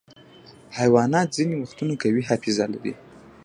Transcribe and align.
حیوانات 0.77 1.27
ځینې 1.37 1.55
وختونه 1.57 1.93
قوي 2.01 2.21
حافظه 2.29 2.65
لري. 2.73 2.93